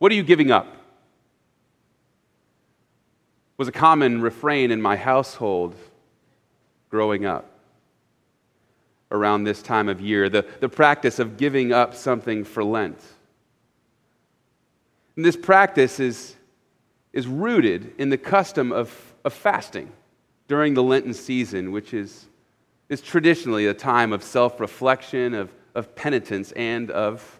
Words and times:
What 0.00 0.10
are 0.10 0.14
you 0.14 0.22
giving 0.22 0.50
up? 0.50 0.66
Was 3.58 3.68
a 3.68 3.72
common 3.72 4.22
refrain 4.22 4.70
in 4.70 4.80
my 4.80 4.96
household 4.96 5.76
growing 6.88 7.26
up 7.26 7.50
around 9.10 9.44
this 9.44 9.60
time 9.60 9.90
of 9.90 10.00
year, 10.00 10.30
the, 10.30 10.46
the 10.60 10.70
practice 10.70 11.18
of 11.18 11.36
giving 11.36 11.70
up 11.70 11.94
something 11.94 12.44
for 12.44 12.64
Lent. 12.64 12.98
And 15.16 15.24
this 15.24 15.36
practice 15.36 16.00
is, 16.00 16.34
is 17.12 17.26
rooted 17.26 17.92
in 17.98 18.08
the 18.08 18.16
custom 18.16 18.72
of, 18.72 19.14
of 19.22 19.34
fasting 19.34 19.92
during 20.48 20.72
the 20.72 20.82
Lenten 20.82 21.12
season, 21.12 21.72
which 21.72 21.92
is, 21.92 22.24
is 22.88 23.02
traditionally 23.02 23.66
a 23.66 23.74
time 23.74 24.14
of 24.14 24.22
self 24.22 24.60
reflection, 24.60 25.34
of, 25.34 25.52
of 25.74 25.94
penitence, 25.94 26.52
and 26.52 26.90
of, 26.90 27.38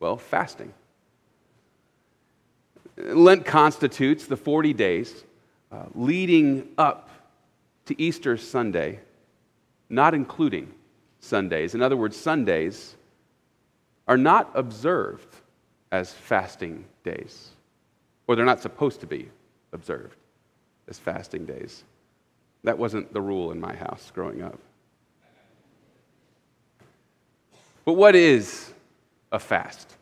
well, 0.00 0.16
fasting. 0.16 0.72
Lent 2.96 3.44
constitutes 3.44 4.26
the 4.26 4.36
40 4.36 4.72
days 4.72 5.24
uh, 5.70 5.84
leading 5.94 6.68
up 6.78 7.10
to 7.86 8.00
Easter 8.00 8.36
Sunday, 8.36 9.00
not 9.88 10.14
including 10.14 10.72
Sundays. 11.20 11.74
In 11.74 11.82
other 11.82 11.96
words, 11.96 12.16
Sundays 12.16 12.96
are 14.08 14.16
not 14.16 14.50
observed 14.54 15.36
as 15.92 16.12
fasting 16.12 16.84
days, 17.04 17.50
or 18.26 18.36
they're 18.36 18.44
not 18.44 18.60
supposed 18.60 19.00
to 19.00 19.06
be 19.06 19.28
observed 19.72 20.16
as 20.88 20.98
fasting 20.98 21.44
days. 21.44 21.84
That 22.64 22.78
wasn't 22.78 23.12
the 23.12 23.20
rule 23.20 23.52
in 23.52 23.60
my 23.60 23.74
house 23.74 24.10
growing 24.14 24.42
up. 24.42 24.58
But 27.84 27.92
what 27.92 28.16
is 28.16 28.72
a 29.30 29.38
fast? 29.38 29.95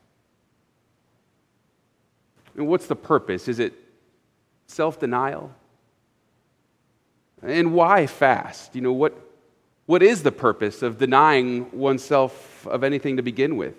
And 2.56 2.69
what's 2.69 2.86
the 2.86 2.97
purpose? 2.97 3.48
Is 3.48 3.58
it 3.58 3.74
self 4.66 5.00
denial? 5.00 5.55
And 7.42 7.74
why 7.74 8.06
fast? 8.06 8.74
You 8.74 8.80
know, 8.80 8.92
what, 8.92 9.19
what 9.86 10.02
is 10.02 10.22
the 10.22 10.33
purpose 10.33 10.82
of 10.82 10.98
denying 10.98 11.70
oneself 11.72 12.66
of 12.66 12.84
anything 12.84 13.16
to 13.16 13.22
begin 13.22 13.56
with? 13.56 13.75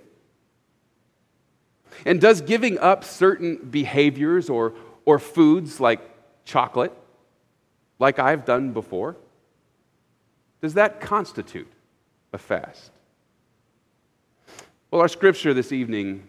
And 2.06 2.20
does 2.20 2.42
giving 2.42 2.78
up 2.80 3.04
certain 3.04 3.58
behaviors 3.58 4.50
or, 4.50 4.74
or 5.06 5.18
foods 5.18 5.80
like 5.80 6.02
chocolate, 6.44 6.92
like 7.98 8.20
I've 8.20 8.46
done 8.46 8.72
before, 8.72 9.16
does 10.62 10.74
that 10.74 11.00
constitute 11.00 11.72
a 12.34 12.38
fast? 12.38 12.92
Well, 14.92 15.02
our 15.02 15.08
scripture 15.08 15.54
this 15.54 15.72
evening 15.72 16.28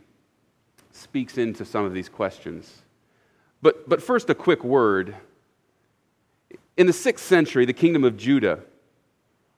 speaks 0.96 1.38
into 1.38 1.64
some 1.64 1.84
of 1.84 1.92
these 1.92 2.08
questions. 2.08 2.82
But, 3.62 3.88
but 3.88 4.02
first, 4.02 4.30
a 4.30 4.34
quick 4.34 4.64
word. 4.64 5.16
In 6.76 6.86
the 6.86 6.92
sixth 6.92 7.24
century, 7.24 7.64
the 7.64 7.72
kingdom 7.72 8.04
of 8.04 8.16
Judah 8.16 8.60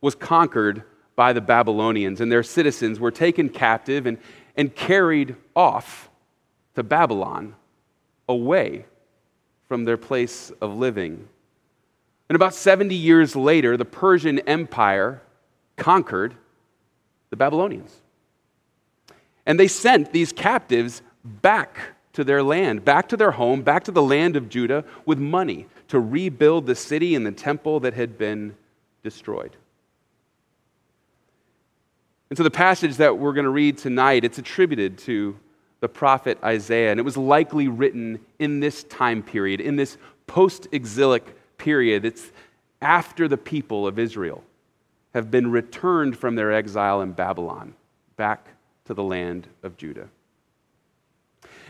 was 0.00 0.14
conquered 0.14 0.82
by 1.16 1.32
the 1.32 1.40
Babylonians, 1.40 2.20
and 2.20 2.30
their 2.30 2.42
citizens 2.42 3.00
were 3.00 3.10
taken 3.10 3.48
captive 3.48 4.06
and, 4.06 4.18
and 4.56 4.74
carried 4.74 5.34
off 5.56 6.08
to 6.76 6.82
Babylon, 6.84 7.56
away 8.28 8.84
from 9.66 9.84
their 9.84 9.96
place 9.96 10.52
of 10.60 10.76
living. 10.76 11.28
And 12.28 12.36
about 12.36 12.54
70 12.54 12.94
years 12.94 13.34
later, 13.34 13.76
the 13.76 13.84
Persian 13.84 14.38
Empire 14.40 15.22
conquered 15.76 16.34
the 17.30 17.36
Babylonians. 17.36 17.94
And 19.44 19.58
they 19.58 19.66
sent 19.66 20.12
these 20.12 20.32
captives 20.32 21.02
back 21.24 21.78
to 22.14 22.24
their 22.24 22.42
land, 22.42 22.84
back 22.84 23.08
to 23.08 23.16
their 23.16 23.32
home, 23.32 23.62
back 23.62 23.84
to 23.84 23.92
the 23.92 24.02
land 24.02 24.36
of 24.36 24.48
Judah 24.48 24.84
with 25.06 25.18
money 25.18 25.66
to 25.88 26.00
rebuild 26.00 26.66
the 26.66 26.74
city 26.74 27.14
and 27.14 27.24
the 27.24 27.32
temple 27.32 27.80
that 27.80 27.94
had 27.94 28.18
been 28.18 28.56
destroyed. 29.02 29.56
And 32.30 32.36
so 32.36 32.42
the 32.42 32.50
passage 32.50 32.96
that 32.96 33.18
we're 33.18 33.32
going 33.32 33.44
to 33.44 33.50
read 33.50 33.78
tonight, 33.78 34.24
it's 34.24 34.38
attributed 34.38 34.98
to 34.98 35.38
the 35.80 35.88
prophet 35.88 36.38
Isaiah, 36.42 36.90
and 36.90 36.98
it 36.98 37.04
was 37.04 37.16
likely 37.16 37.68
written 37.68 38.18
in 38.38 38.60
this 38.60 38.84
time 38.84 39.22
period, 39.22 39.60
in 39.60 39.76
this 39.76 39.96
post 40.26 40.66
exilic 40.72 41.36
period. 41.56 42.04
It's 42.04 42.32
after 42.82 43.28
the 43.28 43.36
people 43.36 43.86
of 43.86 43.98
Israel 43.98 44.42
have 45.14 45.30
been 45.30 45.50
returned 45.50 46.18
from 46.18 46.34
their 46.34 46.52
exile 46.52 47.00
in 47.00 47.12
Babylon 47.12 47.74
back 48.16 48.48
to 48.84 48.94
the 48.94 49.02
land 49.02 49.46
of 49.62 49.76
Judah. 49.76 50.08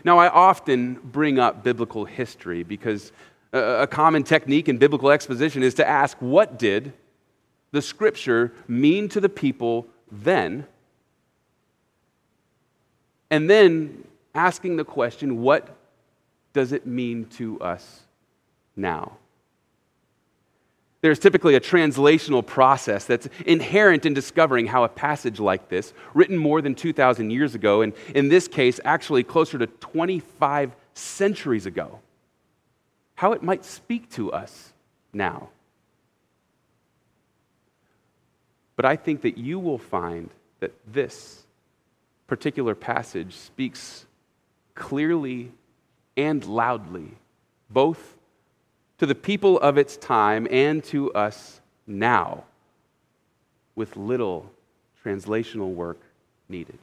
Now, 0.03 0.17
I 0.17 0.29
often 0.29 0.95
bring 0.95 1.39
up 1.39 1.63
biblical 1.63 2.05
history 2.05 2.63
because 2.63 3.11
a 3.53 3.87
common 3.87 4.23
technique 4.23 4.69
in 4.69 4.77
biblical 4.77 5.09
exposition 5.11 5.63
is 5.63 5.73
to 5.75 5.87
ask 5.87 6.17
what 6.19 6.59
did 6.59 6.93
the 7.71 7.81
scripture 7.81 8.53
mean 8.67 9.09
to 9.09 9.19
the 9.19 9.29
people 9.29 9.87
then? 10.11 10.65
And 13.29 13.49
then 13.49 14.07
asking 14.33 14.77
the 14.77 14.85
question, 14.85 15.41
what 15.41 15.75
does 16.53 16.71
it 16.71 16.85
mean 16.85 17.25
to 17.25 17.59
us 17.59 18.01
now? 18.75 19.17
There's 21.01 21.19
typically 21.19 21.55
a 21.55 21.61
translational 21.61 22.45
process 22.45 23.05
that's 23.05 23.29
inherent 23.45 24.05
in 24.05 24.13
discovering 24.13 24.67
how 24.67 24.83
a 24.83 24.89
passage 24.89 25.39
like 25.39 25.69
this, 25.69 25.93
written 26.13 26.37
more 26.37 26.61
than 26.61 26.75
2,000 26.75 27.29
years 27.31 27.55
ago, 27.55 27.81
and 27.81 27.93
in 28.13 28.27
this 28.27 28.47
case, 28.47 28.79
actually 28.83 29.23
closer 29.23 29.57
to 29.57 29.67
25 29.67 30.75
centuries 30.93 31.65
ago, 31.65 31.99
how 33.15 33.31
it 33.31 33.41
might 33.41 33.63
speak 33.63 34.09
to 34.11 34.31
us 34.33 34.73
now. 35.13 35.49
But 38.75 38.85
I 38.85 38.97
think 38.97 39.21
that 39.21 39.37
you 39.37 39.59
will 39.59 39.77
find 39.77 40.29
that 40.59 40.73
this 40.85 41.43
particular 42.27 42.75
passage 42.75 43.35
speaks 43.35 44.05
clearly 44.75 45.51
and 46.17 46.43
loudly, 46.45 47.11
both 47.69 48.17
to 48.99 49.05
the 49.05 49.15
people 49.15 49.57
of 49.59 49.77
its 49.77 49.97
time 49.97 50.47
and 50.51 50.83
to 50.85 51.11
us 51.13 51.61
now, 51.87 52.43
with 53.75 53.95
little 53.97 54.51
translational 55.03 55.73
work 55.73 55.99
needed. 56.49 56.77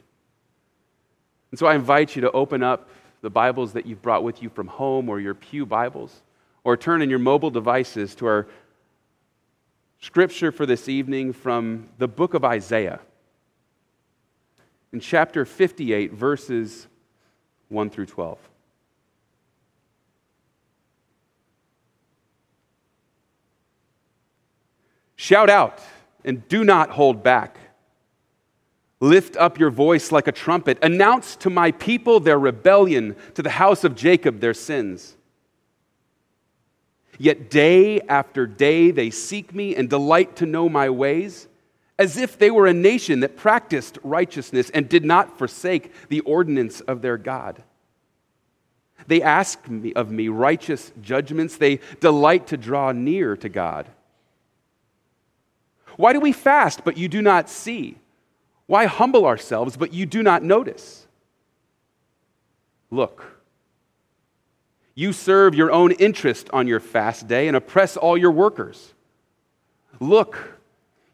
And 1.51 1.59
so 1.59 1.67
I 1.67 1.75
invite 1.75 2.15
you 2.15 2.23
to 2.23 2.31
open 2.31 2.63
up 2.63 2.89
the 3.21 3.29
Bibles 3.29 3.73
that 3.73 3.85
you've 3.85 4.01
brought 4.01 4.23
with 4.23 4.43
you 4.43 4.49
from 4.49 4.67
home 4.67 5.09
or 5.09 5.19
your 5.19 5.33
Pew 5.33 5.65
Bibles, 5.65 6.21
or 6.63 6.75
turn 6.75 7.01
in 7.01 7.09
your 7.09 7.19
mobile 7.19 7.51
devices 7.51 8.15
to 8.15 8.25
our 8.25 8.47
scripture 10.01 10.51
for 10.51 10.65
this 10.65 10.89
evening 10.89 11.33
from 11.33 11.87
the 11.97 12.07
book 12.07 12.33
of 12.33 12.43
Isaiah. 12.43 12.99
In 14.91 14.99
chapter 14.99 15.45
58, 15.45 16.13
verses 16.13 16.87
1 17.69 17.89
through 17.89 18.07
12. 18.07 18.37
Shout 25.27 25.49
out 25.49 25.81
and 26.23 26.47
do 26.47 26.63
not 26.63 26.91
hold 26.91 27.21
back. 27.21 27.57
Lift 29.01 29.35
up 29.35 29.59
your 29.59 29.71
voice 29.71 30.09
like 30.09 30.25
a 30.25 30.31
trumpet. 30.31 30.77
Announce 30.81 31.35
to 31.37 31.49
my 31.49 31.71
people 31.71 32.21
their 32.21 32.39
rebellion, 32.39 33.13
to 33.33 33.41
the 33.41 33.49
house 33.49 33.83
of 33.83 33.93
Jacob 33.93 34.39
their 34.39 34.53
sins. 34.53 35.17
Yet 37.19 37.49
day 37.49 37.99
after 37.99 38.47
day 38.47 38.91
they 38.91 39.09
seek 39.09 39.53
me 39.53 39.75
and 39.75 39.89
delight 39.89 40.37
to 40.37 40.45
know 40.45 40.69
my 40.69 40.89
ways, 40.89 41.49
as 41.99 42.15
if 42.15 42.37
they 42.37 42.49
were 42.49 42.65
a 42.65 42.73
nation 42.73 43.19
that 43.19 43.35
practiced 43.35 43.99
righteousness 44.03 44.69
and 44.69 44.87
did 44.87 45.03
not 45.03 45.37
forsake 45.37 45.91
the 46.07 46.21
ordinance 46.21 46.79
of 46.79 47.01
their 47.01 47.17
God. 47.17 47.61
They 49.07 49.21
ask 49.21 49.67
me, 49.67 49.91
of 49.91 50.09
me 50.09 50.29
righteous 50.29 50.93
judgments, 51.01 51.57
they 51.57 51.81
delight 51.99 52.47
to 52.47 52.55
draw 52.55 52.93
near 52.93 53.35
to 53.35 53.49
God. 53.49 53.89
Why 55.97 56.13
do 56.13 56.19
we 56.19 56.31
fast, 56.31 56.83
but 56.85 56.97
you 56.97 57.07
do 57.07 57.21
not 57.21 57.49
see? 57.49 57.97
Why 58.67 58.85
humble 58.85 59.25
ourselves, 59.25 59.75
but 59.75 59.93
you 59.93 60.05
do 60.05 60.23
not 60.23 60.43
notice? 60.43 61.07
Look, 62.89 63.25
you 64.95 65.11
serve 65.13 65.53
your 65.53 65.71
own 65.71 65.91
interest 65.91 66.49
on 66.53 66.67
your 66.67 66.79
fast 66.79 67.27
day 67.27 67.47
and 67.47 67.57
oppress 67.57 67.97
all 67.97 68.17
your 68.17 68.31
workers. 68.31 68.93
Look, 69.99 70.59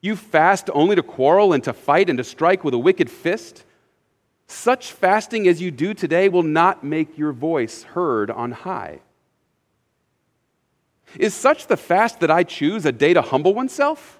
you 0.01 0.15
fast 0.15 0.69
only 0.73 0.95
to 0.95 1.03
quarrel 1.03 1.53
and 1.53 1.63
to 1.63 1.73
fight 1.73 2.09
and 2.09 2.17
to 2.17 2.23
strike 2.23 2.63
with 2.63 2.73
a 2.73 2.79
wicked 2.79 3.09
fist. 3.09 3.63
Such 4.47 4.91
fasting 4.91 5.47
as 5.47 5.61
you 5.61 5.71
do 5.71 5.93
today 5.93 6.29
will 6.29 6.43
not 6.43 6.83
make 6.83 7.17
your 7.17 7.31
voice 7.31 7.83
heard 7.83 8.29
on 8.29 8.51
high. 8.51 8.99
Is 11.17 11.33
such 11.33 11.67
the 11.67 11.77
fast 11.77 12.19
that 12.19 12.31
I 12.31 12.43
choose 12.43 12.85
a 12.85 12.91
day 12.91 13.13
to 13.13 13.21
humble 13.21 13.53
oneself? 13.53 14.19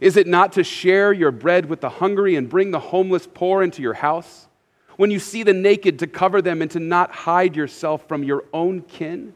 Is 0.00 0.16
it 0.16 0.26
not 0.26 0.52
to 0.52 0.64
share 0.64 1.12
your 1.12 1.30
bread 1.30 1.66
with 1.66 1.80
the 1.80 1.88
hungry 1.88 2.36
and 2.36 2.48
bring 2.48 2.70
the 2.70 2.78
homeless 2.78 3.26
poor 3.32 3.62
into 3.62 3.80
your 3.80 3.94
house? 3.94 4.46
When 4.96 5.10
you 5.10 5.18
see 5.18 5.42
the 5.42 5.54
naked, 5.54 5.98
to 6.00 6.06
cover 6.06 6.42
them 6.42 6.62
and 6.62 6.70
to 6.72 6.80
not 6.80 7.10
hide 7.10 7.56
yourself 7.56 8.06
from 8.08 8.22
your 8.22 8.44
own 8.52 8.82
kin? 8.82 9.34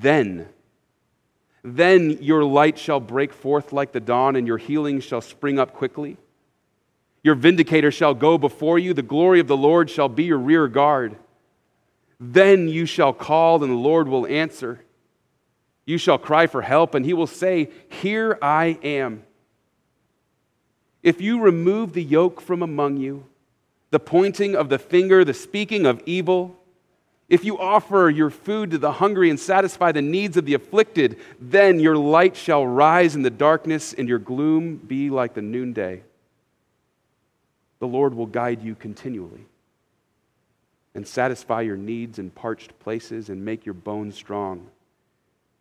Then, 0.00 0.48
then 1.64 2.18
your 2.20 2.44
light 2.44 2.78
shall 2.78 3.00
break 3.00 3.32
forth 3.32 3.72
like 3.72 3.92
the 3.92 4.00
dawn, 4.00 4.36
and 4.36 4.46
your 4.46 4.58
healing 4.58 5.00
shall 5.00 5.20
spring 5.20 5.58
up 5.58 5.74
quickly. 5.74 6.16
Your 7.22 7.34
vindicator 7.36 7.92
shall 7.92 8.14
go 8.14 8.38
before 8.38 8.78
you, 8.78 8.94
the 8.94 9.02
glory 9.02 9.40
of 9.40 9.46
the 9.46 9.56
Lord 9.56 9.88
shall 9.90 10.08
be 10.08 10.24
your 10.24 10.38
rear 10.38 10.66
guard. 10.66 11.16
Then 12.18 12.68
you 12.68 12.86
shall 12.86 13.12
call, 13.12 13.62
and 13.62 13.72
the 13.72 13.76
Lord 13.76 14.08
will 14.08 14.26
answer. 14.26 14.84
You 15.84 15.98
shall 15.98 16.18
cry 16.18 16.46
for 16.46 16.62
help, 16.62 16.94
and 16.94 17.04
he 17.04 17.12
will 17.12 17.26
say, 17.26 17.70
Here 17.88 18.38
I 18.40 18.78
am. 18.82 19.24
If 21.02 21.20
you 21.20 21.40
remove 21.40 21.92
the 21.92 22.02
yoke 22.02 22.40
from 22.40 22.62
among 22.62 22.98
you, 22.98 23.26
the 23.90 23.98
pointing 23.98 24.54
of 24.54 24.68
the 24.68 24.78
finger, 24.78 25.24
the 25.24 25.34
speaking 25.34 25.84
of 25.84 26.00
evil, 26.06 26.56
if 27.28 27.44
you 27.44 27.58
offer 27.58 28.10
your 28.10 28.30
food 28.30 28.70
to 28.70 28.78
the 28.78 28.92
hungry 28.92 29.30
and 29.30 29.40
satisfy 29.40 29.90
the 29.90 30.02
needs 30.02 30.36
of 30.36 30.44
the 30.44 30.54
afflicted, 30.54 31.18
then 31.40 31.80
your 31.80 31.96
light 31.96 32.36
shall 32.36 32.66
rise 32.66 33.16
in 33.16 33.22
the 33.22 33.30
darkness, 33.30 33.92
and 33.92 34.08
your 34.08 34.18
gloom 34.18 34.76
be 34.76 35.10
like 35.10 35.34
the 35.34 35.42
noonday. 35.42 36.02
The 37.80 37.88
Lord 37.88 38.14
will 38.14 38.26
guide 38.26 38.62
you 38.62 38.74
continually 38.74 39.46
and 40.94 41.06
satisfy 41.06 41.62
your 41.62 41.76
needs 41.76 42.18
in 42.18 42.30
parched 42.30 42.78
places 42.78 43.28
and 43.28 43.44
make 43.44 43.64
your 43.64 43.74
bones 43.74 44.14
strong. 44.14 44.68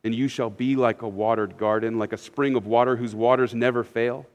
And 0.04 0.16
you 0.16 0.28
shall 0.28 0.50
be 0.50 0.76
like 0.76 1.02
a 1.04 1.08
watered 1.08 1.58
garden, 1.58 2.00
like 2.00 2.14
a 2.14 2.18
spring 2.18 2.56
of 2.56 2.66
water 2.66 2.96
whose 2.96 3.14
waters 3.14 3.54
never 3.54 3.84
fail. 3.84 4.26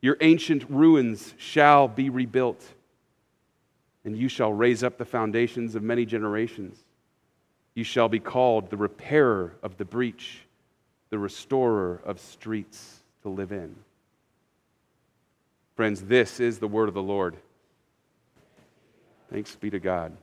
Your 0.00 0.16
ancient 0.20 0.64
ruins 0.68 1.34
shall 1.36 1.88
be 1.88 2.10
rebuilt, 2.10 2.64
and 4.04 4.16
you 4.16 4.28
shall 4.28 4.52
raise 4.52 4.84
up 4.84 4.98
the 4.98 5.04
foundations 5.04 5.74
of 5.74 5.82
many 5.82 6.04
generations. 6.06 6.78
You 7.74 7.82
shall 7.82 8.08
be 8.08 8.20
called 8.20 8.70
the 8.70 8.76
repairer 8.76 9.54
of 9.62 9.76
the 9.76 9.84
breach, 9.84 10.46
the 11.10 11.18
restorer 11.18 12.00
of 12.04 12.20
streets 12.20 13.00
to 13.22 13.28
live 13.28 13.52
in. 13.52 13.74
Friends, 15.74 16.02
this 16.02 16.40
is 16.40 16.58
the 16.58 16.68
word 16.68 16.88
of 16.88 16.94
the 16.94 17.02
Lord. 17.02 17.36
Thanks 19.30 19.56
be 19.56 19.70
to 19.70 19.78
God. 19.78 20.16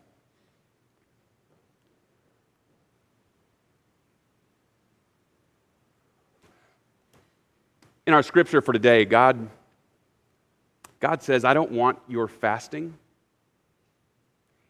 In 8.05 8.13
our 8.13 8.23
scripture 8.23 8.61
for 8.61 8.73
today, 8.73 9.05
God, 9.05 9.49
God 10.99 11.23
says, 11.23 11.45
I 11.45 11.53
don't 11.53 11.71
want 11.71 11.99
your 12.07 12.27
fasting 12.27 12.93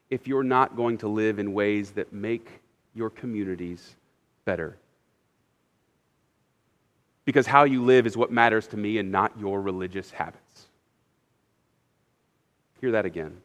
if 0.10 0.28
you're 0.28 0.44
not 0.44 0.76
going 0.76 1.00
to 1.00 1.08
live 1.08 1.40
in 1.40 1.54
ways 1.54 1.92
that 1.92 2.14
make 2.14 2.48
your 2.94 3.10
communities 3.10 3.96
better. 4.46 4.78
Because 7.26 7.48
how 7.48 7.64
you 7.64 7.84
live 7.84 8.06
is 8.06 8.16
what 8.16 8.32
matters 8.32 8.68
to 8.68 8.78
me 8.78 9.00
and 9.00 9.12
not 9.12 9.32
your 9.40 9.62
religious 9.62 10.12
habits. 10.12 10.68
Hear 12.82 12.92
that 12.92 13.06
again. 13.06 13.38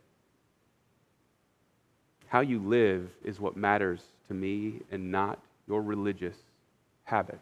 How 2.27 2.41
you 2.41 2.59
live 2.59 3.09
is 3.25 3.41
what 3.41 3.57
matters 3.57 4.03
to 4.27 4.35
me 4.35 4.81
and 4.91 5.11
not 5.11 5.39
your 5.67 5.81
religious 5.81 6.37
habits. 7.05 7.39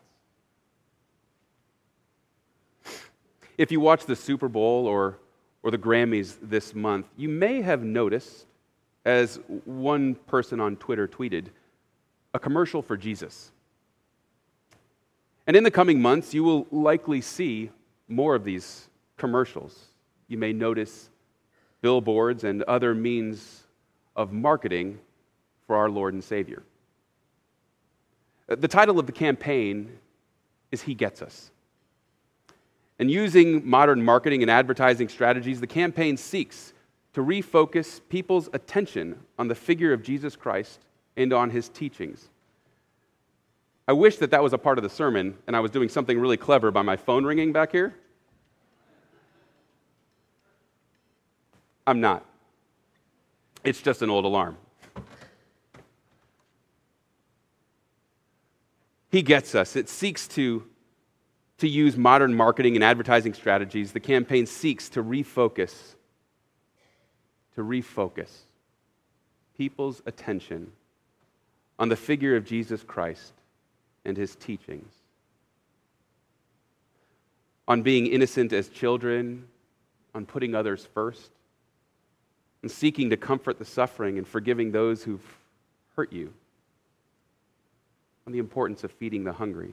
If 3.58 3.72
you 3.72 3.80
watch 3.80 4.04
the 4.04 4.16
Super 4.16 4.48
Bowl 4.48 4.86
or, 4.86 5.18
or 5.62 5.70
the 5.70 5.78
Grammys 5.78 6.36
this 6.42 6.74
month, 6.74 7.06
you 7.16 7.28
may 7.28 7.62
have 7.62 7.82
noticed, 7.82 8.46
as 9.04 9.40
one 9.64 10.14
person 10.14 10.60
on 10.60 10.76
Twitter 10.76 11.08
tweeted, 11.08 11.46
a 12.34 12.38
commercial 12.38 12.82
for 12.82 12.96
Jesus. 12.96 13.50
And 15.46 15.56
in 15.56 15.64
the 15.64 15.70
coming 15.70 16.02
months, 16.02 16.34
you 16.34 16.44
will 16.44 16.66
likely 16.70 17.20
see 17.20 17.70
more 18.08 18.34
of 18.34 18.44
these 18.44 18.88
commercials. 19.16 19.86
You 20.28 20.38
may 20.38 20.52
notice 20.52 21.08
billboards 21.80 22.44
and 22.44 22.62
other 22.64 22.94
means 22.94 23.62
of 24.16 24.32
marketing 24.32 24.98
for 25.66 25.76
our 25.76 25.88
Lord 25.88 26.14
and 26.14 26.22
Savior. 26.22 26.62
Uh, 28.48 28.56
the 28.56 28.68
title 28.68 28.98
of 28.98 29.06
the 29.06 29.12
campaign 29.12 29.98
is 30.70 30.82
He 30.82 30.94
Gets 30.94 31.22
Us. 31.22 31.50
And 32.98 33.10
using 33.10 33.68
modern 33.68 34.02
marketing 34.02 34.42
and 34.42 34.50
advertising 34.50 35.08
strategies, 35.08 35.60
the 35.60 35.66
campaign 35.66 36.16
seeks 36.16 36.72
to 37.12 37.20
refocus 37.20 38.00
people's 38.08 38.48
attention 38.52 39.18
on 39.38 39.48
the 39.48 39.54
figure 39.54 39.92
of 39.92 40.02
Jesus 40.02 40.36
Christ 40.36 40.80
and 41.16 41.32
on 41.32 41.50
his 41.50 41.68
teachings. 41.68 42.28
I 43.88 43.92
wish 43.92 44.16
that 44.16 44.30
that 44.32 44.42
was 44.42 44.52
a 44.52 44.58
part 44.58 44.78
of 44.78 44.82
the 44.82 44.90
sermon 44.90 45.36
and 45.46 45.54
I 45.54 45.60
was 45.60 45.70
doing 45.70 45.88
something 45.88 46.18
really 46.18 46.36
clever 46.36 46.70
by 46.70 46.82
my 46.82 46.96
phone 46.96 47.24
ringing 47.24 47.52
back 47.52 47.72
here. 47.72 47.94
I'm 51.86 52.00
not. 52.00 52.24
It's 53.62 53.80
just 53.80 54.02
an 54.02 54.10
old 54.10 54.24
alarm. 54.24 54.56
He 59.10 59.22
gets 59.22 59.54
us. 59.54 59.76
It 59.76 59.88
seeks 59.88 60.26
to 60.28 60.64
to 61.58 61.68
use 61.68 61.96
modern 61.96 62.34
marketing 62.34 62.74
and 62.74 62.84
advertising 62.84 63.34
strategies, 63.34 63.92
the 63.92 64.00
campaign 64.00 64.46
seeks 64.46 64.88
to 64.90 65.02
refocus, 65.02 65.94
to 67.54 67.62
refocus 67.62 68.30
people's 69.56 70.02
attention 70.04 70.70
on 71.78 71.88
the 71.88 71.96
figure 71.96 72.36
of 72.36 72.44
Jesus 72.44 72.82
Christ 72.82 73.32
and 74.04 74.16
his 74.16 74.36
teachings, 74.36 74.92
on 77.66 77.82
being 77.82 78.06
innocent 78.06 78.52
as 78.52 78.68
children, 78.68 79.46
on 80.14 80.26
putting 80.26 80.54
others 80.54 80.86
first, 80.94 81.30
and 82.62 82.70
seeking 82.70 83.10
to 83.10 83.16
comfort 83.16 83.58
the 83.58 83.64
suffering 83.64 84.18
and 84.18 84.26
forgiving 84.26 84.72
those 84.72 85.02
who've 85.02 85.38
hurt 85.96 86.12
you, 86.12 86.32
on 88.26 88.32
the 88.32 88.38
importance 88.38 88.84
of 88.84 88.92
feeding 88.92 89.24
the 89.24 89.32
hungry. 89.32 89.72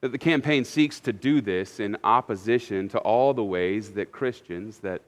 That 0.00 0.12
the 0.12 0.18
campaign 0.18 0.64
seeks 0.64 1.00
to 1.00 1.12
do 1.12 1.40
this 1.40 1.80
in 1.80 1.96
opposition 2.04 2.88
to 2.90 2.98
all 2.98 3.34
the 3.34 3.44
ways 3.44 3.92
that 3.92 4.12
Christians, 4.12 4.78
that, 4.78 5.02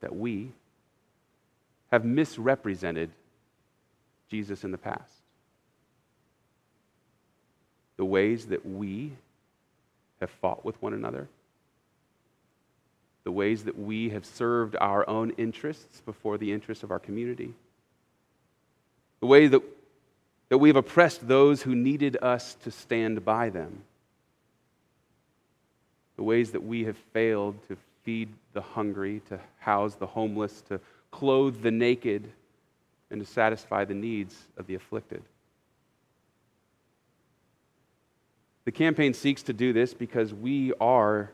that 0.00 0.14
we, 0.14 0.52
have 1.90 2.04
misrepresented 2.04 3.10
Jesus 4.30 4.64
in 4.64 4.70
the 4.70 4.78
past. 4.78 5.12
The 7.98 8.04
ways 8.04 8.46
that 8.46 8.66
we 8.66 9.12
have 10.20 10.30
fought 10.30 10.64
with 10.64 10.80
one 10.80 10.94
another. 10.94 11.28
The 13.24 13.32
ways 13.32 13.64
that 13.64 13.78
we 13.78 14.10
have 14.10 14.24
served 14.24 14.74
our 14.80 15.08
own 15.08 15.30
interests 15.36 16.00
before 16.00 16.38
the 16.38 16.52
interests 16.52 16.82
of 16.82 16.90
our 16.90 16.98
community. 16.98 17.52
The 19.20 19.26
way 19.26 19.46
that, 19.46 19.62
that 20.48 20.58
we 20.58 20.68
have 20.70 20.76
oppressed 20.76 21.28
those 21.28 21.62
who 21.62 21.74
needed 21.74 22.16
us 22.22 22.54
to 22.64 22.70
stand 22.70 23.24
by 23.24 23.50
them 23.50 23.82
the 26.22 26.26
ways 26.26 26.52
that 26.52 26.62
we 26.62 26.84
have 26.84 26.96
failed 27.12 27.56
to 27.66 27.76
feed 28.04 28.28
the 28.52 28.60
hungry, 28.60 29.20
to 29.28 29.40
house 29.58 29.96
the 29.96 30.06
homeless, 30.06 30.60
to 30.60 30.78
clothe 31.10 31.60
the 31.62 31.70
naked, 31.72 32.30
and 33.10 33.20
to 33.20 33.26
satisfy 33.26 33.84
the 33.84 33.94
needs 33.94 34.36
of 34.56 34.68
the 34.68 34.76
afflicted. 34.76 35.20
The 38.66 38.70
campaign 38.70 39.14
seeks 39.14 39.42
to 39.42 39.52
do 39.52 39.72
this 39.72 39.94
because 39.94 40.32
we 40.32 40.72
are, 40.80 41.32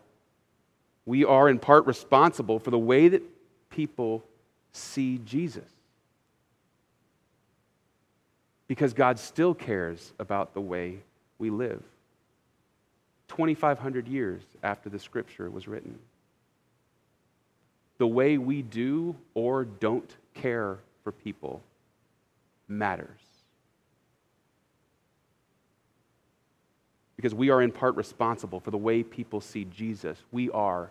we 1.04 1.22
are 1.22 1.50
in 1.50 1.58
part 1.58 1.84
responsible 1.84 2.58
for 2.58 2.70
the 2.70 2.78
way 2.78 3.08
that 3.08 3.22
people 3.68 4.24
see 4.72 5.18
Jesus. 5.18 5.68
Because 8.68 8.94
God 8.94 9.18
still 9.18 9.52
cares 9.52 10.14
about 10.18 10.54
the 10.54 10.62
way 10.62 11.00
we 11.38 11.50
live. 11.50 11.82
2,500 13.28 14.08
years 14.08 14.42
after 14.62 14.88
the 14.88 14.98
scripture 14.98 15.50
was 15.50 15.68
written. 15.68 15.98
the 17.98 18.06
way 18.06 18.38
we 18.38 18.62
do 18.62 19.16
or 19.34 19.64
don't 19.64 20.16
care 20.34 20.78
for 21.02 21.12
people 21.12 21.60
matters. 22.68 23.18
Because 27.16 27.34
we 27.34 27.50
are 27.50 27.60
in 27.60 27.72
part 27.72 27.96
responsible 27.96 28.60
for 28.60 28.70
the 28.70 28.78
way 28.78 29.02
people 29.02 29.40
see 29.40 29.64
Jesus. 29.64 30.16
We 30.30 30.48
are 30.50 30.90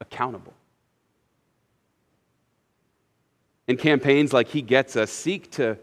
accountable. 0.00 0.52
And 3.68 3.78
campaigns 3.78 4.32
like 4.32 4.48
He 4.48 4.62
Gets 4.62 4.96
Us 4.96 5.10
seek 5.10 5.50
to 5.52 5.78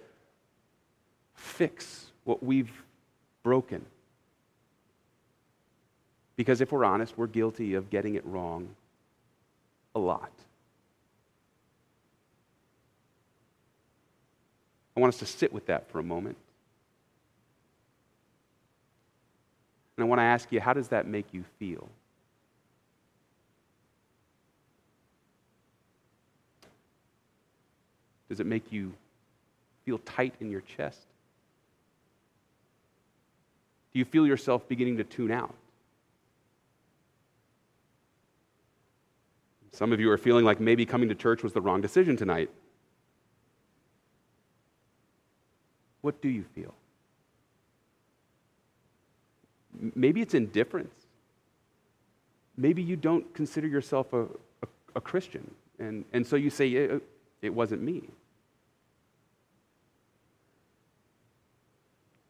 fix 1.35 2.07
what 2.25 2.43
we've 2.43 2.71
broken. 3.41 3.85
Because 6.35 6.61
if 6.61 6.71
we're 6.71 6.85
honest, 6.85 7.17
we're 7.17 7.27
guilty 7.27 7.75
of 7.75 7.89
getting 7.89 8.15
it 8.15 8.25
wrong 8.25 8.69
a 9.95 9.99
lot. 9.99 10.31
I 14.95 14.99
want 14.99 15.13
us 15.13 15.19
to 15.19 15.25
sit 15.25 15.51
with 15.51 15.67
that 15.67 15.89
for 15.89 15.99
a 15.99 16.03
moment. 16.03 16.37
And 19.97 20.05
I 20.05 20.07
want 20.07 20.19
to 20.19 20.23
ask 20.23 20.51
you, 20.51 20.59
how 20.59 20.73
does 20.73 20.87
that 20.89 21.07
make 21.07 21.25
you 21.33 21.43
feel? 21.59 21.87
Does 28.29 28.39
it 28.39 28.47
make 28.47 28.71
you 28.71 28.93
feel 29.85 29.99
tight 29.99 30.33
in 30.39 30.49
your 30.49 30.61
chest? 30.61 31.05
Do 33.93 33.99
you 33.99 34.05
feel 34.05 34.25
yourself 34.25 34.67
beginning 34.67 34.97
to 34.97 35.03
tune 35.03 35.31
out? 35.31 35.53
Some 39.73 39.91
of 39.91 39.99
you 39.99 40.11
are 40.11 40.19
feeling 40.19 40.45
like 40.45 40.59
maybe 40.59 40.85
coming 40.85 41.09
to 41.09 41.15
church 41.15 41.41
was 41.41 41.51
the 41.51 41.59
wrong 41.59 41.81
decision 41.81 42.15
tonight. 42.15 42.51
What 46.01 46.21
do 46.21 46.29
you 46.29 46.45
feel? 46.53 46.73
Maybe 49.95 50.21
it's 50.21 50.35
indifference. 50.35 50.93
Maybe 52.55 52.83
you 52.83 52.95
don't 52.95 53.33
consider 53.33 53.67
yourself 53.67 54.13
a, 54.13 54.21
a, 54.21 54.67
a 54.95 55.01
Christian, 55.01 55.49
and, 55.79 56.05
and 56.13 56.25
so 56.25 56.35
you 56.35 56.51
say, 56.51 56.69
it, 56.69 57.01
it 57.41 57.51
wasn't 57.51 57.81
me. 57.81 58.03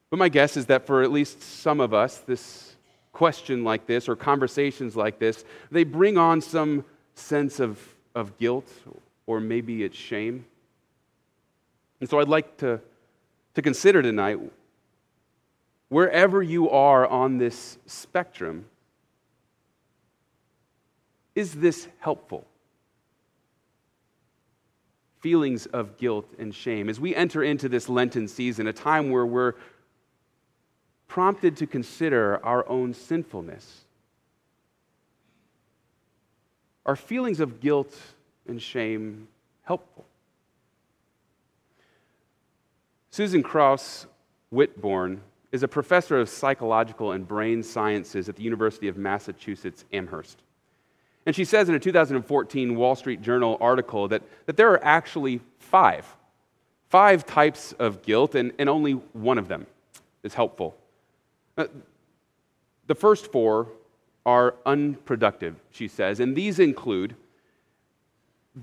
But 0.10 0.18
my 0.18 0.30
guess 0.30 0.56
is 0.56 0.68
that 0.68 0.88
for 0.88 1.02
at 1.02 1.12
least 1.12 1.42
some 1.42 1.82
of 1.82 1.94
us, 1.94 2.20
this 2.20 2.76
question 3.12 3.66
like 3.66 3.86
this 3.86 4.08
or 4.08 4.16
conversations 4.16 4.96
like 4.96 5.20
this, 5.20 5.44
they 5.72 5.84
bring 5.84 6.18
on 6.18 6.40
some 6.40 6.86
sense 7.16 7.60
of, 7.60 7.80
of 8.16 8.38
guilt 8.38 8.70
or 9.26 9.40
maybe 9.40 9.84
it's 9.84 9.98
shame. 9.98 10.46
And 12.00 12.10
so 12.10 12.20
I'd 12.20 12.28
like 12.28 12.58
to, 12.58 12.82
to 13.56 13.62
consider 13.62 14.02
tonight 14.02 14.40
wherever 15.90 16.42
you 16.42 16.70
are 16.70 17.08
on 17.08 17.38
this 17.38 17.78
spectrum, 17.86 18.66
is 21.36 21.54
this 21.54 21.88
helpful? 22.00 22.46
Feelings 25.20 25.66
of 25.68 25.98
guilt 25.98 26.28
and 26.38 26.54
shame. 26.54 26.90
As 26.90 27.00
we 27.00 27.16
enter 27.16 27.44
into 27.44 27.70
this 27.70 27.88
Lenten 27.88 28.28
season, 28.28 28.68
a 28.68 28.74
time 28.74 29.10
where 29.10 29.26
we're 29.26 29.54
prompted 31.08 31.56
to 31.58 31.68
consider 31.68 32.44
our 32.44 32.68
own 32.68 32.94
sinfulness 32.94 33.83
are 36.86 36.96
feelings 36.96 37.40
of 37.40 37.60
guilt 37.60 37.98
and 38.48 38.62
shame 38.62 39.28
helpful? 39.64 40.06
Susan 43.12 43.44
Krauss 43.44 44.08
Whitbourne 44.52 45.20
is 45.52 45.62
a 45.62 45.68
professor 45.68 46.20
of 46.20 46.28
psychological 46.28 47.12
and 47.12 47.28
brain 47.28 47.62
sciences 47.62 48.28
at 48.28 48.36
the 48.36 48.44
University 48.44 48.88
of 48.88 48.98
Massachusetts 48.98 49.86
Amherst. 49.94 50.42
And 51.26 51.36
she 51.36 51.46
says 51.46 51.70
in 51.70 51.76
a 51.76 51.80
2014 51.80 52.76
Wall 52.76 52.96
Street 52.96 53.22
Journal 53.22 53.58
article 53.62 54.08
that, 54.10 54.24
that 54.46 54.58
there 54.58 54.72
are 54.72 54.84
actually 54.84 55.40
five, 55.60 56.06
five 56.90 57.26
types 57.26 57.74
of 57.74 58.02
guilt, 58.02 58.36
and, 58.36 58.52
and 58.60 58.68
only 58.68 58.94
one 58.94 59.38
of 59.38 59.48
them 59.48 59.68
is 60.24 60.34
helpful. 60.34 60.76
Uh, 61.58 61.68
the 62.88 62.96
first 62.96 63.32
four 63.32 63.70
are 64.26 64.56
unproductive, 64.66 65.56
she 65.72 65.88
says, 65.88 66.20
and 66.20 66.36
these 66.36 66.60
include 66.60 67.16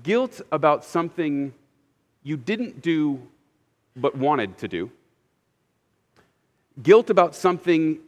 guilt 0.03 0.41
about 0.51 0.83
something 0.83 1.53
you 2.23 2.37
didn't 2.37 2.81
do 2.81 3.21
but 3.95 4.15
wanted 4.15 4.57
to 4.57 4.67
do, 4.67 4.89
guilt 6.81 7.09
about 7.09 7.35
something 7.35 7.99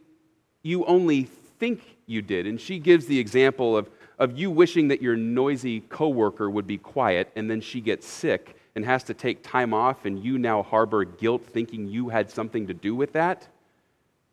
you 0.62 0.84
only 0.86 1.24
think 1.58 1.82
you 2.06 2.22
did. 2.22 2.46
And 2.46 2.60
she 2.60 2.78
gives 2.78 3.06
the 3.06 3.18
example 3.18 3.76
of, 3.76 3.88
of 4.18 4.36
you 4.38 4.50
wishing 4.50 4.88
that 4.88 5.02
your 5.02 5.16
noisy 5.16 5.80
coworker 5.80 6.50
would 6.50 6.66
be 6.66 6.78
quiet, 6.78 7.30
and 7.36 7.50
then 7.50 7.60
she 7.60 7.80
gets 7.80 8.06
sick 8.06 8.56
and 8.74 8.84
has 8.84 9.04
to 9.04 9.14
take 9.14 9.42
time 9.42 9.72
off, 9.72 10.04
and 10.04 10.24
you 10.24 10.38
now 10.38 10.62
harbor 10.62 11.04
guilt 11.04 11.44
thinking 11.52 11.86
you 11.86 12.08
had 12.08 12.30
something 12.30 12.66
to 12.66 12.74
do 12.74 12.94
with 12.94 13.12
that. 13.12 13.46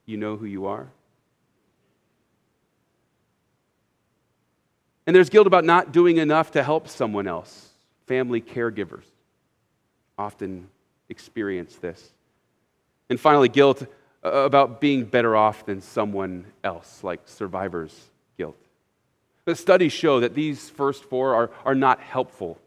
You 0.05 0.17
know 0.17 0.35
who 0.35 0.45
you 0.45 0.65
are? 0.65 0.87
And 5.11 5.15
there's 5.17 5.29
guilt 5.29 5.45
about 5.45 5.65
not 5.65 5.91
doing 5.91 6.19
enough 6.19 6.51
to 6.51 6.63
help 6.63 6.87
someone 6.87 7.27
else. 7.27 7.67
Family 8.07 8.39
caregivers 8.39 9.03
often 10.17 10.69
experience 11.09 11.75
this. 11.75 12.13
And 13.09 13.19
finally, 13.19 13.49
guilt 13.49 13.85
uh, 14.23 14.29
about 14.29 14.79
being 14.79 15.03
better 15.03 15.35
off 15.35 15.65
than 15.65 15.81
someone 15.81 16.45
else, 16.63 17.03
like 17.03 17.19
survivor's 17.25 17.93
guilt. 18.37 18.55
The 19.43 19.53
studies 19.53 19.91
show 19.91 20.21
that 20.21 20.33
these 20.33 20.69
first 20.69 21.03
four 21.03 21.35
are, 21.35 21.51
are 21.65 21.75
not 21.75 21.99
helpful 21.99 22.57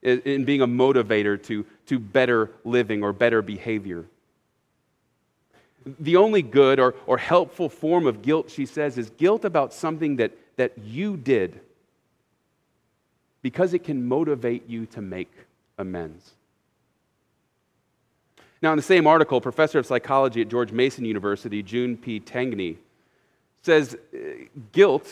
in, 0.00 0.20
in 0.20 0.44
being 0.44 0.60
a 0.60 0.68
motivator 0.68 1.42
to, 1.46 1.66
to 1.86 1.98
better 1.98 2.52
living 2.62 3.02
or 3.02 3.12
better 3.12 3.42
behavior. 3.42 4.04
The 5.98 6.14
only 6.14 6.42
good 6.42 6.78
or, 6.78 6.94
or 7.04 7.18
helpful 7.18 7.68
form 7.68 8.06
of 8.06 8.22
guilt, 8.22 8.48
she 8.48 8.64
says, 8.64 8.96
is 8.96 9.10
guilt 9.10 9.44
about 9.44 9.74
something 9.74 10.14
that 10.18 10.38
that 10.58 10.76
you 10.76 11.16
did 11.16 11.60
because 13.42 13.72
it 13.72 13.84
can 13.84 14.06
motivate 14.06 14.68
you 14.68 14.86
to 14.86 15.00
make 15.00 15.32
amends. 15.78 16.32
Now, 18.60 18.72
in 18.72 18.76
the 18.76 18.82
same 18.82 19.06
article, 19.06 19.40
professor 19.40 19.78
of 19.78 19.86
psychology 19.86 20.42
at 20.42 20.48
George 20.48 20.72
Mason 20.72 21.04
University, 21.04 21.62
June 21.62 21.96
P. 21.96 22.18
Tangney, 22.18 22.76
says 23.62 23.96
uh, 24.12 24.18
guilt 24.72 25.08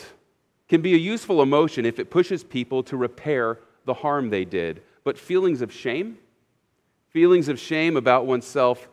can 0.68 0.82
be 0.82 0.94
a 0.94 0.98
useful 0.98 1.40
emotion 1.40 1.86
if 1.86 2.00
it 2.00 2.10
pushes 2.10 2.42
people 2.42 2.82
to 2.82 2.96
repair 2.96 3.60
the 3.84 3.94
harm 3.94 4.30
they 4.30 4.44
did. 4.44 4.82
But 5.04 5.16
feelings 5.16 5.62
of 5.62 5.72
shame, 5.72 6.18
feelings 7.10 7.48
of 7.48 7.60
shame 7.60 7.96
about 7.96 8.26
oneself, 8.26 8.88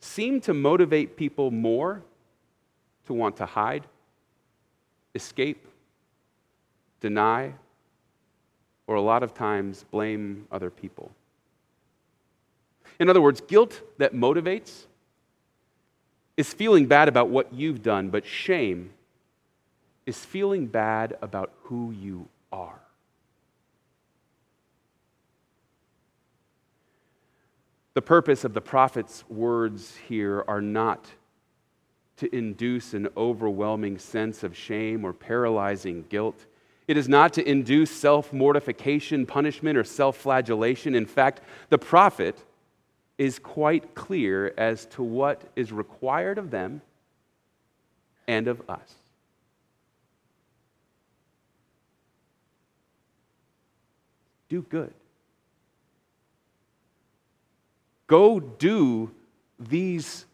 seem 0.00 0.42
to 0.42 0.52
motivate 0.52 1.16
people 1.16 1.50
more 1.50 2.02
to 3.06 3.14
want 3.14 3.38
to 3.38 3.46
hide, 3.46 3.84
escape, 5.14 5.66
deny, 7.08 7.52
or 8.88 8.96
a 8.96 9.00
lot 9.00 9.22
of 9.22 9.32
times 9.32 9.84
blame 9.92 10.46
other 10.50 10.70
people. 10.70 11.12
In 12.98 13.08
other 13.08 13.20
words, 13.20 13.40
guilt 13.40 13.80
that 13.98 14.12
motivates 14.12 14.86
is 16.36 16.52
feeling 16.52 16.86
bad 16.86 17.08
about 17.08 17.28
what 17.28 17.52
you've 17.52 17.82
done, 17.82 18.10
but 18.10 18.26
shame 18.26 18.90
is 20.04 20.18
feeling 20.24 20.66
bad 20.66 21.16
about 21.22 21.52
who 21.64 21.92
you 21.92 22.26
are. 22.52 22.80
The 27.94 28.02
purpose 28.02 28.44
of 28.44 28.52
the 28.52 28.60
prophet's 28.60 29.24
words 29.28 29.96
here 30.08 30.44
are 30.48 30.60
not 30.60 31.06
to 32.16 32.34
induce 32.34 32.94
an 32.94 33.08
overwhelming 33.16 33.98
sense 33.98 34.42
of 34.42 34.56
shame 34.56 35.04
or 35.04 35.12
paralyzing 35.12 36.04
guilt. 36.08 36.46
It 36.88 36.96
is 36.96 37.08
not 37.08 37.32
to 37.34 37.48
induce 37.48 37.90
self 37.90 38.32
mortification, 38.32 39.26
punishment, 39.26 39.76
or 39.76 39.84
self 39.84 40.16
flagellation. 40.16 40.94
In 40.94 41.06
fact, 41.06 41.40
the 41.68 41.78
prophet 41.78 42.38
is 43.18 43.38
quite 43.38 43.94
clear 43.94 44.52
as 44.56 44.86
to 44.86 45.02
what 45.02 45.42
is 45.56 45.72
required 45.72 46.38
of 46.38 46.50
them 46.50 46.82
and 48.28 48.46
of 48.46 48.62
us. 48.68 48.94
Do 54.48 54.62
good. 54.62 54.92
Go 58.06 58.38
do 58.38 59.10
these 59.58 60.26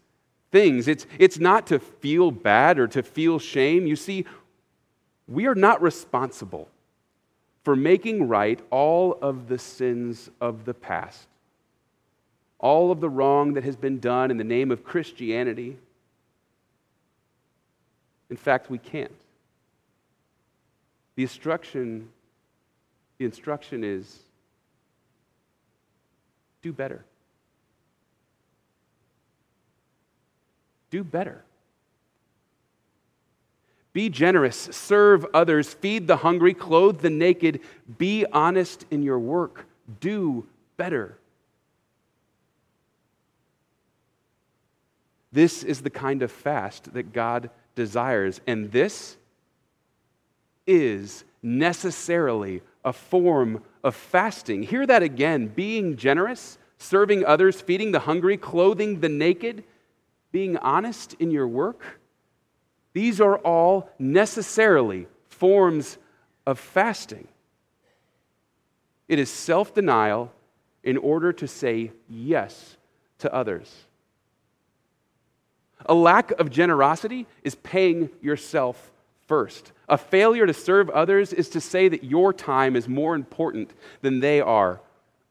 things. 0.51 0.87
It's, 0.87 1.07
it's 1.17 1.39
not 1.39 1.65
to 1.67 1.79
feel 1.79 2.29
bad 2.29 2.77
or 2.77 2.87
to 2.89 3.01
feel 3.01 3.39
shame. 3.39 3.87
You 3.87 3.95
see, 3.95 4.25
we 5.27 5.45
are 5.47 5.55
not 5.55 5.81
responsible 5.81 6.67
for 7.63 7.75
making 7.75 8.27
right 8.27 8.59
all 8.69 9.17
of 9.21 9.47
the 9.47 9.57
sins 9.57 10.29
of 10.41 10.65
the 10.65 10.73
past, 10.73 11.27
all 12.59 12.91
of 12.91 12.99
the 12.99 13.09
wrong 13.09 13.53
that 13.53 13.63
has 13.63 13.75
been 13.75 13.99
done 13.99 14.31
in 14.31 14.37
the 14.37 14.43
name 14.43 14.71
of 14.71 14.83
Christianity. 14.83 15.77
In 18.29 18.37
fact, 18.37 18.69
we 18.69 18.77
can't. 18.77 19.11
The 21.15 21.23
instruction, 21.23 22.09
the 23.17 23.25
instruction 23.25 23.83
is 23.83 24.19
do 26.61 26.73
better. 26.73 27.05
Do 30.89 31.03
better. 31.03 31.43
Be 33.93 34.09
generous, 34.09 34.57
serve 34.71 35.25
others, 35.35 35.71
feed 35.71 36.07
the 36.07 36.17
hungry, 36.17 36.55
clothe 36.55 37.01
the 37.01 37.11
naked, 37.11 37.59
be 37.99 38.25
honest 38.33 38.85
in 38.89 39.03
your 39.03 39.19
work, 39.19 39.67
do 39.99 40.47
better. 40.77 41.17
This 45.31 45.63
is 45.63 45.81
the 45.81 45.91
kind 45.91 46.23
of 46.23 46.31
fast 46.31 46.93
that 46.93 47.13
God 47.13 47.51
desires, 47.75 48.41
and 48.47 48.71
this 48.71 49.17
is 50.65 51.23
necessarily 51.43 52.61
a 52.83 52.93
form 52.93 53.63
of 53.83 53.95
fasting. 53.95 54.63
Hear 54.63 54.87
that 54.87 55.03
again. 55.03 55.47
Being 55.47 55.97
generous, 55.97 56.57
serving 56.77 57.25
others, 57.25 57.61
feeding 57.61 57.91
the 57.91 57.99
hungry, 57.99 58.37
clothing 58.37 59.01
the 59.01 59.09
naked, 59.09 59.63
being 60.31 60.57
honest 60.57 61.15
in 61.19 61.29
your 61.29 61.47
work 61.47 61.99
these 62.93 63.19
are 63.19 63.37
all 63.39 63.89
necessarily 63.97 65.07
forms 65.27 65.97
of 66.45 66.59
fasting. 66.59 67.27
It 69.07 69.19
is 69.19 69.29
self 69.29 69.73
denial 69.73 70.31
in 70.83 70.97
order 70.97 71.33
to 71.33 71.47
say 71.47 71.91
yes 72.07 72.77
to 73.19 73.33
others. 73.33 73.85
A 75.85 75.93
lack 75.93 76.31
of 76.31 76.49
generosity 76.49 77.27
is 77.43 77.55
paying 77.55 78.09
yourself 78.21 78.91
first. 79.27 79.71
A 79.89 79.97
failure 79.97 80.45
to 80.45 80.53
serve 80.53 80.89
others 80.89 81.33
is 81.33 81.49
to 81.49 81.61
say 81.61 81.89
that 81.89 82.03
your 82.03 82.31
time 82.31 82.75
is 82.75 82.87
more 82.87 83.15
important 83.15 83.73
than 84.01 84.19
they 84.19 84.39
are. 84.39 84.79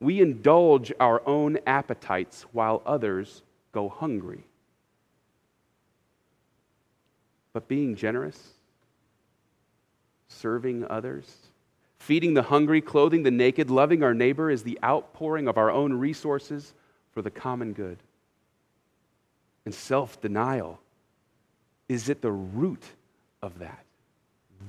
We 0.00 0.20
indulge 0.20 0.92
our 0.98 1.26
own 1.26 1.58
appetites 1.66 2.42
while 2.52 2.82
others 2.84 3.42
go 3.72 3.88
hungry. 3.88 4.44
But 7.52 7.68
being 7.68 7.96
generous, 7.96 8.38
serving 10.28 10.86
others, 10.88 11.36
feeding 11.98 12.34
the 12.34 12.42
hungry, 12.42 12.80
clothing 12.80 13.22
the 13.22 13.30
naked, 13.30 13.70
loving 13.70 14.02
our 14.02 14.14
neighbor 14.14 14.50
is 14.50 14.62
the 14.62 14.78
outpouring 14.82 15.48
of 15.48 15.58
our 15.58 15.70
own 15.70 15.92
resources 15.92 16.74
for 17.12 17.22
the 17.22 17.30
common 17.30 17.72
good. 17.72 17.98
And 19.64 19.74
self 19.74 20.20
denial 20.20 20.80
is 21.88 22.10
at 22.10 22.22
the 22.22 22.32
root 22.32 22.82
of 23.42 23.58
that. 23.58 23.84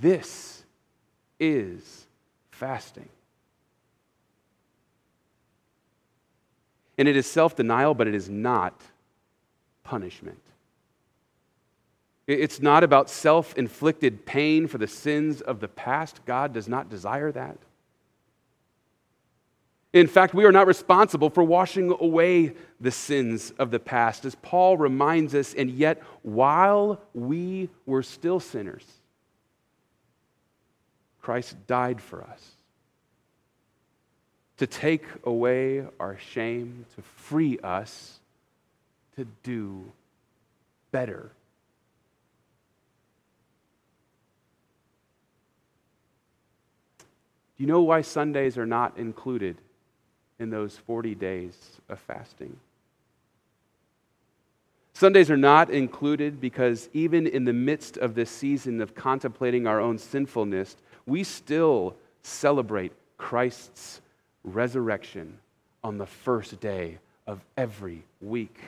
This 0.02 0.63
is 1.40 2.08
fasting. 2.52 3.10
And 6.98 7.08
it 7.08 7.16
is 7.16 7.25
self 7.25 7.56
denial, 7.56 7.96
but 7.96 8.08
it 8.08 8.13
is 8.13 8.30
not 8.30 8.80
punishment. 9.84 10.43
It's 12.25 12.62
not 12.62 12.84
about 12.84 13.10
self 13.10 13.58
inflicted 13.58 14.26
pain 14.26 14.67
for 14.67 14.78
the 14.78 14.88
sins 14.88 15.41
of 15.41 15.60
the 15.60 15.67
past. 15.67 16.26
God 16.26 16.54
does 16.54 16.69
not 16.69 16.89
desire 16.89 17.32
that. 17.32 17.58
In 19.91 20.08
fact, 20.08 20.34
we 20.34 20.45
are 20.45 20.52
not 20.52 20.65
responsible 20.65 21.30
for 21.30 21.43
washing 21.43 21.95
away 22.00 22.54
the 22.80 22.91
sins 22.91 23.52
of 23.60 23.69
the 23.69 23.80
past, 23.80 24.26
as 24.26 24.36
Paul 24.36 24.78
reminds 24.78 25.36
us, 25.36 25.54
and 25.54 25.69
yet, 25.69 26.02
while 26.24 27.00
we 27.13 27.69
were 27.86 28.02
still 28.02 28.39
sinners, 28.39 28.86
Christ 31.21 31.56
died 31.67 32.02
for 32.02 32.24
us 32.24 32.52
to 34.58 34.65
take 34.65 35.06
away 35.26 35.86
our 36.00 36.17
shame, 36.17 36.86
to 36.95 37.02
free 37.02 37.60
us 37.60 38.19
to 39.15 39.26
do 39.43 39.91
better 40.91 41.32
Do 47.58 47.63
you 47.63 47.68
know 47.68 47.84
why 47.84 48.02
Sundays 48.02 48.58
are 48.58 48.66
not 48.66 48.98
included 48.98 49.58
in 50.39 50.50
those 50.50 50.78
40 50.78 51.13
days 51.16 51.80
of 51.88 52.00
fasting? 52.00 52.58
Sundays 54.94 55.30
are 55.30 55.38
not 55.38 55.70
included 55.70 56.39
because 56.39 56.89
even 56.94 57.28
in 57.28 57.46
the 57.46 57.54
midst 57.54 57.98
of 57.98 58.16
this 58.16 58.30
season 58.30 58.82
of 58.82 58.96
contemplating 58.96 59.68
our 59.68 59.80
own 59.80 59.98
sinfulness, 59.98 60.78
we 61.06 61.24
still 61.24 61.96
celebrate 62.22 62.92
Christ's 63.18 64.02
resurrection 64.44 65.38
on 65.84 65.98
the 65.98 66.06
first 66.06 66.60
day 66.60 67.00
of 67.28 67.44
every 67.58 68.04
week. 68.22 68.60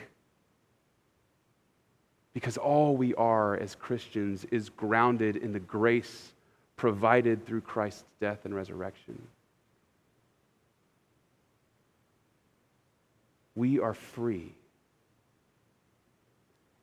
Because 2.34 2.56
all 2.56 2.96
we 2.96 3.14
are 3.14 3.56
as 3.56 3.74
Christians 3.74 4.44
is 4.50 4.68
grounded 4.68 5.36
in 5.36 5.52
the 5.52 5.60
grace 5.60 6.32
provided 6.76 7.46
through 7.46 7.62
Christ's 7.62 8.04
death 8.20 8.44
and 8.44 8.54
resurrection. 8.54 9.20
We 13.54 13.80
are 13.80 13.94
free, 13.94 14.52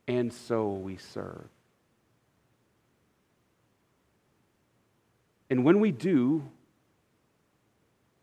and 0.08 0.34
so 0.34 0.70
we 0.70 0.98
serve. 0.98 1.46
And 5.52 5.64
when 5.64 5.80
we 5.80 5.92
do, 5.92 6.44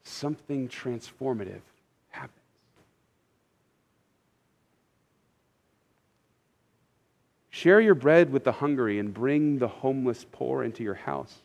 something 0.03 0.69
transformative 0.69 1.61
happens. 2.09 2.35
Share 7.51 7.81
your 7.81 7.95
bread 7.95 8.33
with 8.33 8.43
the 8.43 8.53
hungry 8.53 8.99
and 8.99 9.15
bring 9.15 9.59
the 9.59 9.69
homeless 9.69 10.27
poor 10.33 10.65
into 10.65 10.83
your 10.83 10.95
house. 10.95 11.37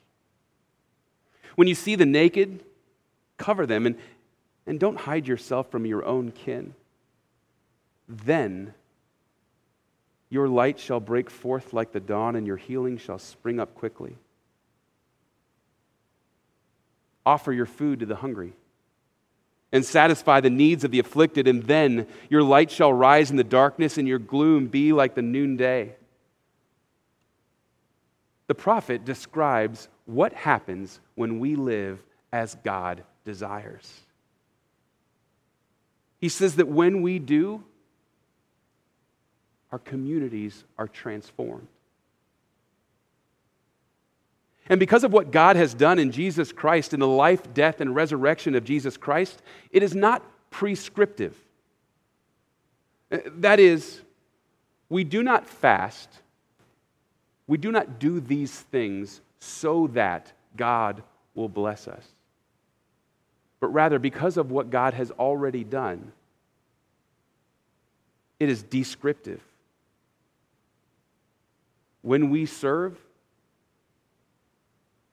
When 1.56 1.68
you 1.68 1.76
see 1.76 1.96
the 1.96 2.06
naked, 2.06 2.64
cover 3.38 3.66
them 3.66 3.86
and, 3.86 3.96
and 4.66 4.80
don't 4.80 4.98
hide 4.98 5.28
yourself 5.28 5.70
from 5.70 5.86
your 5.86 6.04
own 6.04 6.32
kin. 6.32 6.74
Then 8.08 8.74
your 10.30 10.48
light 10.48 10.80
shall 10.80 11.00
break 11.00 11.30
forth 11.30 11.74
like 11.74 11.92
the 11.92 12.00
dawn, 12.00 12.36
and 12.36 12.46
your 12.46 12.58
healing 12.58 12.98
shall 12.98 13.20
spring 13.20 13.60
up 13.60 13.76
quickly. 13.76 14.18
Offer 17.26 17.54
your 17.54 17.66
food 17.66 18.00
to 18.02 18.06
the 18.06 18.18
hungry 18.18 18.54
and 19.72 19.84
satisfy 19.84 20.40
the 20.40 20.50
needs 20.50 20.84
of 20.84 20.92
the 20.92 21.00
afflicted, 21.00 21.48
and 21.48 21.64
then 21.64 22.08
your 22.30 22.44
light 22.44 22.72
shall 22.72 22.94
rise 22.94 23.30
in 23.30 23.38
the 23.38 23.44
darkness, 23.44 23.98
and 23.98 24.08
your 24.08 24.20
gloom 24.20 24.68
be 24.68 24.94
like 24.94 25.16
the 25.16 25.22
noonday. 25.22 25.96
The 28.48 28.56
prophet 28.56 29.06
describes 29.06 29.90
what 30.06 30.34
happens 30.34 31.00
when 31.16 31.40
we 31.40 31.56
live 31.56 32.00
as 32.32 32.56
God 32.64 33.04
desires. 33.24 34.02
He 36.20 36.30
says 36.30 36.56
that 36.56 36.68
when 36.68 37.02
we 37.02 37.20
do, 37.20 37.64
our 39.72 39.80
communities 39.80 40.64
are 40.78 40.88
transformed. 40.88 41.68
And 44.68 44.80
because 44.80 45.04
of 45.04 45.14
what 45.14 45.32
God 45.32 45.56
has 45.56 45.74
done 45.74 46.00
in 46.00 46.12
Jesus 46.12 46.52
Christ, 46.52 46.94
in 46.94 47.00
the 47.00 47.08
life, 47.08 47.54
death, 47.54 47.82
and 47.82 47.94
resurrection 47.94 48.56
of 48.56 48.64
Jesus 48.64 48.98
Christ, 48.98 49.42
it 49.72 49.84
is 49.84 49.94
not 49.94 50.24
prescriptive. 50.50 51.36
Uh, 53.12 53.18
that 53.38 53.60
is, 53.60 54.02
we 54.90 55.04
do 55.04 55.22
not 55.22 55.46
fast 55.46 56.10
we 57.48 57.58
do 57.58 57.72
not 57.72 58.00
do 58.00 58.20
these 58.20 58.52
things 58.52 59.22
so 59.46 59.88
that 59.88 60.32
God 60.58 61.04
will 61.36 61.50
bless 61.50 61.88
us, 61.88 62.06
but 63.60 63.68
rather 63.68 64.00
because 64.00 64.38
of 64.38 64.52
what 64.52 64.70
God 64.70 64.94
has 64.94 65.12
already 65.12 65.64
done. 65.64 66.12
It 68.40 68.50
is 68.50 68.64
descriptive. 68.64 69.42
When 72.02 72.30
we 72.30 72.46
serve, 72.46 72.98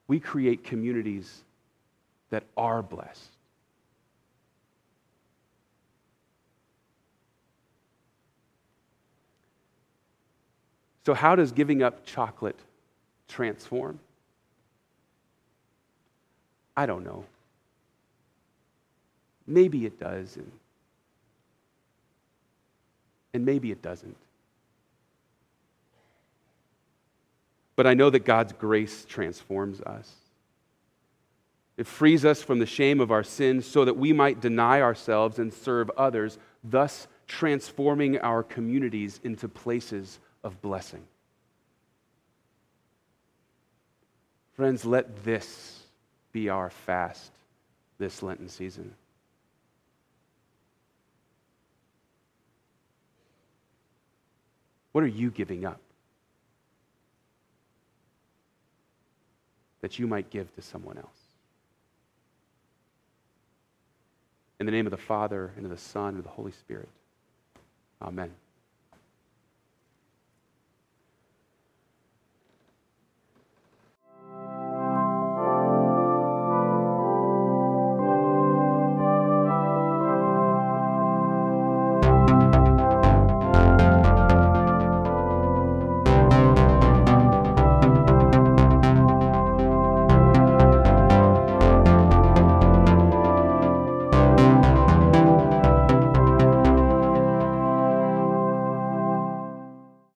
we 0.07 0.19
create 0.19 0.63
communities 0.63 1.43
that 2.29 2.43
are 2.57 2.81
blessed. 2.81 3.29
So, 11.05 11.13
how 11.13 11.35
does 11.35 11.51
giving 11.51 11.83
up 11.83 12.05
chocolate 12.05 12.59
transform? 13.27 13.99
I 16.75 16.85
don't 16.85 17.03
know. 17.03 17.25
Maybe 19.45 19.85
it 19.85 19.99
does, 19.99 20.37
and, 20.37 20.51
and 23.33 23.45
maybe 23.45 23.71
it 23.71 23.81
doesn't. 23.81 24.15
But 27.75 27.87
I 27.87 27.93
know 27.93 28.09
that 28.09 28.25
God's 28.25 28.53
grace 28.53 29.05
transforms 29.05 29.81
us. 29.81 30.11
It 31.75 31.87
frees 31.87 32.23
us 32.23 32.43
from 32.43 32.59
the 32.59 32.65
shame 32.65 32.99
of 32.99 33.11
our 33.11 33.23
sins 33.23 33.65
so 33.65 33.83
that 33.85 33.97
we 33.97 34.13
might 34.13 34.39
deny 34.39 34.81
ourselves 34.81 35.39
and 35.39 35.51
serve 35.51 35.89
others, 35.97 36.37
thus 36.63 37.07
transforming 37.27 38.19
our 38.19 38.43
communities 38.43 39.19
into 39.23 39.47
places 39.47 40.19
of 40.43 40.61
blessing. 40.61 41.03
Friends, 44.55 44.85
let 44.85 45.23
this 45.23 45.82
be 46.33 46.49
our 46.49 46.69
fast 46.69 47.31
this 47.99 48.21
Lenten 48.21 48.49
season. 48.49 48.93
What 54.91 55.03
are 55.03 55.07
you 55.07 55.31
giving 55.31 55.65
up 55.65 55.79
that 59.81 59.97
you 59.97 60.07
might 60.07 60.29
give 60.29 60.53
to 60.55 60.61
someone 60.61 60.97
else? 60.97 61.07
In 64.59 64.65
the 64.65 64.71
name 64.71 64.85
of 64.85 64.91
the 64.91 64.97
Father, 64.97 65.51
and 65.55 65.65
of 65.65 65.71
the 65.71 65.77
Son, 65.77 66.09
and 66.09 66.17
of 66.19 66.23
the 66.23 66.29
Holy 66.29 66.51
Spirit. 66.51 66.89
Amen. 68.01 68.31